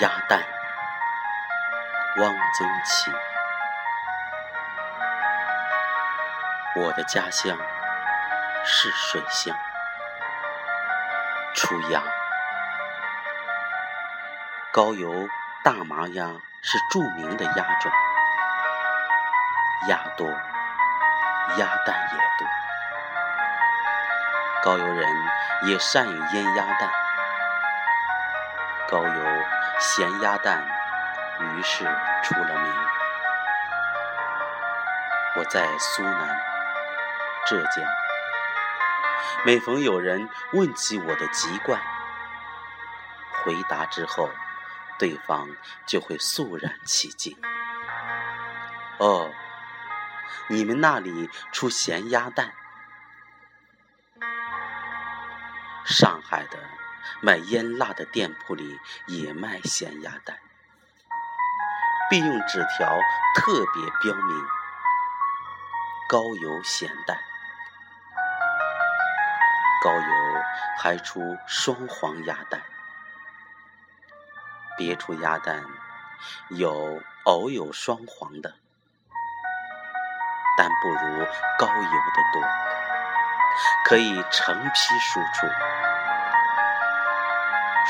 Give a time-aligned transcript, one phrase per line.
[0.00, 0.42] 鸭蛋，
[2.16, 3.12] 汪曾祺。
[6.76, 7.54] 我的家乡
[8.64, 9.54] 是水乡，
[11.54, 12.02] 出鸭。
[14.72, 15.28] 高邮
[15.62, 16.28] 大麻鸭
[16.62, 17.92] 是著名的鸭种，
[19.88, 20.26] 鸭多，
[21.58, 22.48] 鸭蛋也多。
[24.62, 25.06] 高邮人
[25.64, 26.90] 也善于腌鸭蛋。
[28.88, 30.62] 高邮咸鸭蛋，
[31.40, 31.84] 于是
[32.22, 32.74] 出了名。
[35.38, 36.38] 我在苏南，
[37.46, 37.82] 浙江，
[39.42, 41.80] 每逢有人问起我的籍贯，
[43.42, 44.28] 回答之后，
[44.98, 45.48] 对方
[45.86, 47.34] 就会肃然起敬。
[48.98, 49.30] 哦，
[50.48, 52.52] 你们那里出咸鸭蛋？
[55.86, 56.58] 上海的。
[57.20, 60.38] 卖腌腊的店铺里也卖咸鸭蛋，
[62.08, 62.98] 并用纸条
[63.34, 64.46] 特别标明
[66.08, 67.18] “高邮咸蛋”。
[69.82, 70.42] 高邮
[70.78, 72.62] 还出双黄鸭蛋，
[74.76, 75.64] 别处鸭蛋
[76.50, 78.54] 有偶有双黄的，
[80.58, 81.26] 但不如
[81.58, 82.42] 高邮的多，
[83.86, 85.46] 可以成批输出。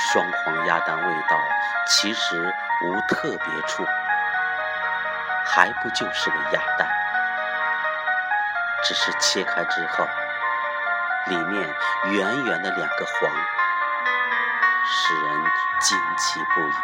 [0.08, 1.38] 双黄鸭蛋味道
[1.86, 3.86] 其实无特别处，
[5.46, 6.88] 还不就是个鸭蛋，
[8.82, 10.06] 只是切开之后，
[11.26, 11.68] 里面
[12.06, 13.30] 圆圆的两个黄，
[14.86, 15.44] 使人
[15.80, 16.74] 惊奇不已。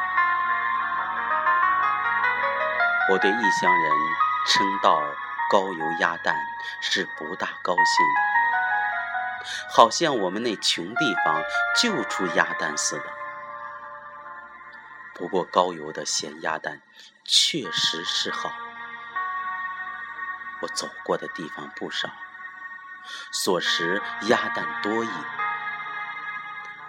[3.08, 3.92] 我对异乡人
[4.46, 5.00] 称道
[5.50, 6.36] 高邮鸭蛋
[6.80, 8.25] 是不大高兴的。
[9.68, 11.42] 好像我们那穷地方
[11.80, 13.04] 就出鸭蛋似的。
[15.14, 16.82] 不过高邮的咸鸭蛋
[17.24, 18.52] 确实是好。
[20.62, 22.08] 我走过的地方不少，
[23.30, 25.10] 所食鸭蛋多矣，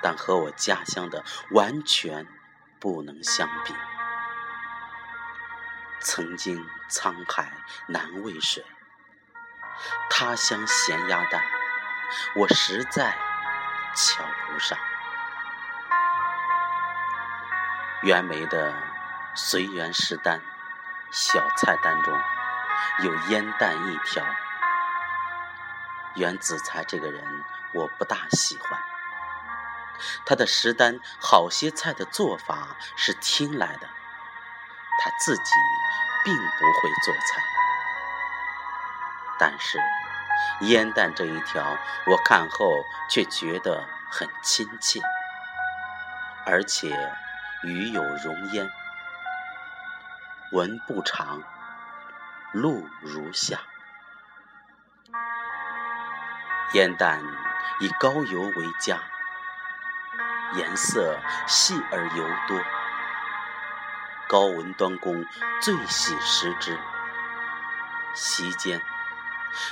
[0.02, 2.28] 但和我家乡的完全
[2.80, 3.74] 不能相比。
[6.00, 7.52] 曾经沧海
[7.88, 8.66] 难为水，
[10.10, 11.57] 他乡咸鸭蛋。
[12.36, 13.18] 我实在
[13.96, 14.78] 瞧不上。
[18.04, 18.72] 袁枚的
[19.36, 20.40] 《随园食单》
[21.12, 22.14] 小菜单中
[23.04, 24.24] 有腌蛋一条。
[26.16, 28.80] 袁子才这个人我不大喜欢，
[30.26, 33.88] 他的食单好些菜的做法是听来的，
[35.04, 35.52] 他自己
[36.24, 37.42] 并不会做菜，
[39.38, 39.80] 但是。
[40.62, 41.78] 烟蛋这一条，
[42.08, 42.72] 我看后
[43.10, 45.00] 却觉得很亲切，
[46.46, 46.90] 而且
[47.64, 48.70] 语有容焉。
[50.52, 51.44] 文不长，
[52.54, 53.60] 录如下：
[56.74, 57.22] 烟蛋
[57.80, 59.00] 以高油为佳，
[60.54, 62.62] 颜色细而油多。
[64.30, 65.26] 高文端公
[65.62, 66.78] 最喜食之，
[68.14, 68.82] 席间。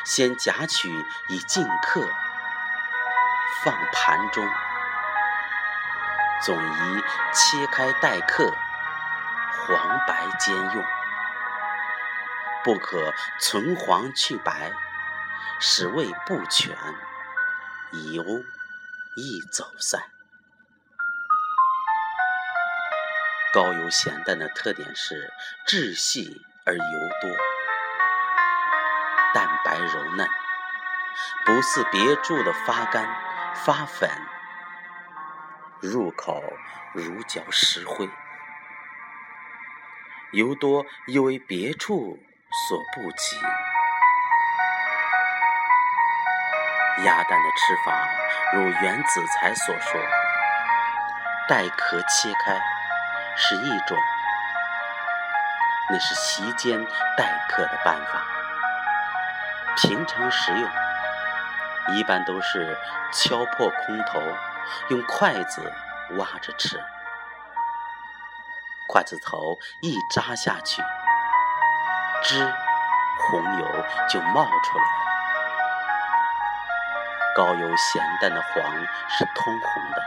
[0.03, 0.89] 先夹取
[1.29, 2.09] 以敬客，
[3.63, 4.47] 放盘中，
[6.43, 7.01] 总宜
[7.33, 8.51] 切开待客，
[9.67, 10.83] 黄白兼用，
[12.63, 14.71] 不可存黄去白，
[15.59, 16.75] 使味不全，
[18.13, 18.23] 油
[19.15, 20.01] 易走散。
[23.53, 25.33] 高邮咸蛋的特点是
[25.65, 26.81] 质细而油
[27.21, 27.54] 多。
[29.35, 30.25] 蛋白柔嫩，
[31.45, 33.05] 不似别处的发干
[33.53, 34.09] 发粉，
[35.81, 36.41] 入口
[36.93, 38.09] 如嚼石灰。
[40.31, 42.17] 油多又为别处
[42.69, 43.35] 所不及。
[47.03, 48.07] 鸭蛋的吃法，
[48.53, 49.99] 如袁子才所说，
[51.49, 52.57] 带壳切开
[53.35, 53.97] 是一种，
[55.89, 56.81] 那是席间
[57.17, 58.25] 待客的办法。
[59.77, 60.69] 平常食用，
[61.95, 62.77] 一般都是
[63.11, 64.21] 敲破空头，
[64.87, 65.73] 用筷子
[66.17, 66.81] 挖着吃。
[68.87, 70.81] 筷子头一扎下去，
[72.23, 72.53] 汁
[73.19, 75.05] 红油就冒出来了。
[77.35, 78.63] 高邮咸蛋的黄
[79.09, 80.01] 是通红的。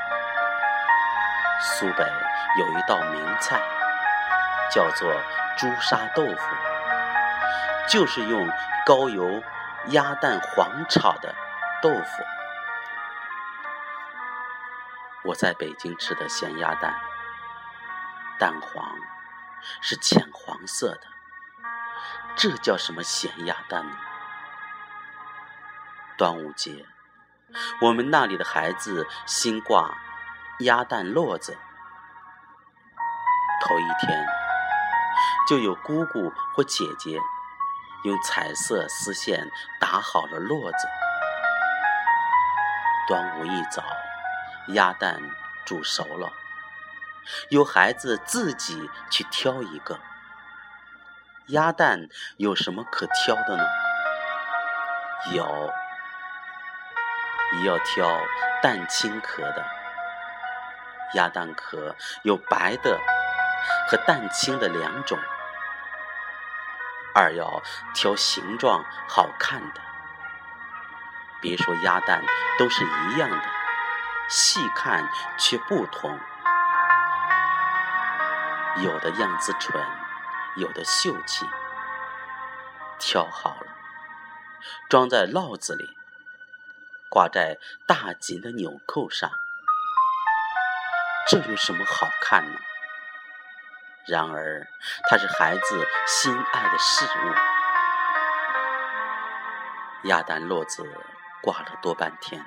[1.60, 2.10] 苏北
[2.58, 3.60] 有一道名菜，
[4.70, 5.12] 叫做
[5.58, 6.56] 朱砂豆腐，
[7.86, 8.48] 就是用
[8.86, 9.42] 高油。
[9.86, 11.34] 鸭蛋黄炒的
[11.82, 12.22] 豆腐，
[15.24, 16.94] 我在北京吃的咸鸭蛋，
[18.38, 18.94] 蛋黄
[19.80, 21.02] 是浅黄色的，
[22.36, 23.96] 这叫什么咸鸭蛋呢？
[26.18, 26.84] 端午节，
[27.80, 29.96] 我们那里的孩子新挂
[30.60, 31.56] 鸭蛋络子，
[33.62, 34.26] 头一天
[35.48, 37.18] 就有姑姑或姐姐
[38.04, 39.50] 用彩色丝线
[39.80, 40.88] 打好了络子。
[43.08, 43.82] 端午一早，
[44.68, 45.20] 鸭蛋
[45.64, 46.32] 煮熟了，
[47.48, 49.98] 有孩子自己去挑一个。
[51.48, 53.64] 鸭蛋有什么可挑的呢？
[55.32, 55.72] 有。
[57.50, 58.06] 也要挑
[58.60, 59.64] 蛋清壳的，
[61.14, 63.00] 鸭蛋壳有白的
[63.88, 65.18] 和蛋清的两种。
[67.18, 69.80] 二要挑形状好看的，
[71.40, 72.24] 别说鸭蛋
[72.56, 73.42] 都是一样的，
[74.28, 76.16] 细看却不同，
[78.84, 79.84] 有的样子蠢，
[80.54, 81.44] 有的秀气。
[83.00, 83.66] 挑好了，
[84.88, 85.96] 装在烙子里。
[87.10, 89.28] 挂在大紧的纽扣上，
[91.26, 92.60] 这有什么好看呢？
[94.08, 94.66] 然而，
[95.10, 97.34] 它是孩子心爱的事物。
[100.08, 100.82] 鸭蛋络子
[101.42, 102.42] 挂了多半天，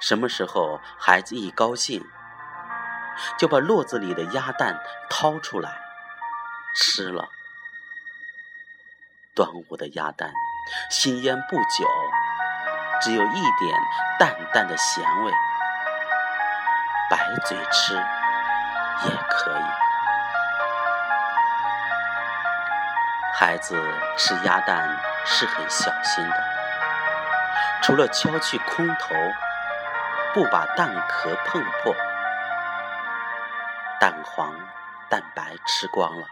[0.00, 2.02] 什么时候孩子一高兴，
[3.36, 5.80] 就把络子里的鸭蛋掏出来
[6.74, 7.28] 吃了。
[9.34, 10.32] 端午的鸭蛋，
[10.90, 11.86] 新腌不久。
[13.02, 13.78] 只有一点
[14.18, 15.32] 淡淡的咸味，
[17.10, 19.83] 白嘴吃也可以。
[23.36, 23.76] 孩子
[24.16, 26.36] 吃鸭蛋是很小心的，
[27.82, 29.12] 除了敲去空头，
[30.32, 31.92] 不把蛋壳碰破，
[33.98, 34.54] 蛋黄、
[35.10, 36.28] 蛋白吃光了，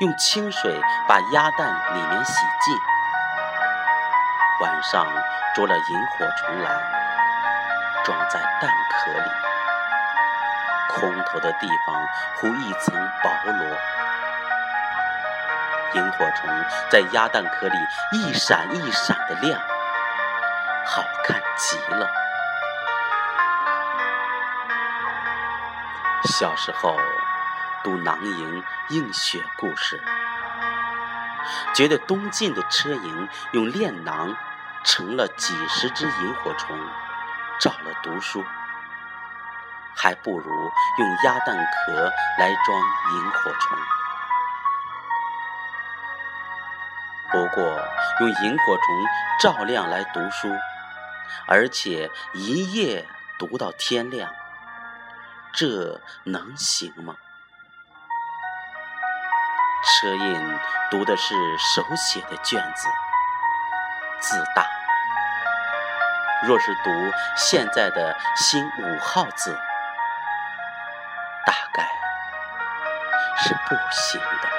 [0.00, 2.76] 用清水把鸭蛋里面洗净。
[4.62, 5.06] 晚上
[5.54, 6.70] 捉了萤火虫来，
[8.02, 9.30] 装在蛋壳里，
[10.88, 12.04] 空头的地方
[12.34, 13.76] 糊一层薄膜。
[15.94, 16.48] 萤火虫
[16.90, 17.76] 在鸭蛋壳里
[18.12, 19.60] 一闪一闪的亮，
[20.86, 22.08] 好看极了。
[26.24, 26.96] 小时候
[27.82, 30.02] 读囊萤映雪故事。
[31.74, 34.34] 觉得东晋的车营用炼囊
[34.82, 36.76] 成了几十只萤火虫，
[37.60, 38.42] 照了读书，
[39.94, 40.50] 还不如
[40.98, 42.80] 用鸭蛋壳来装
[43.12, 43.78] 萤火虫。
[47.34, 47.64] 不过
[48.20, 48.84] 用萤火虫
[49.40, 50.48] 照亮来读书，
[51.48, 53.04] 而且一夜
[53.40, 54.32] 读到天亮，
[55.52, 57.16] 这能行吗？
[59.82, 60.60] 车胤
[60.92, 62.88] 读的是手写的卷子，
[64.20, 64.62] 字大；
[66.46, 66.90] 若是读
[67.36, 69.58] 现在的新五号字，
[71.44, 71.84] 大概
[73.38, 74.53] 是不行的。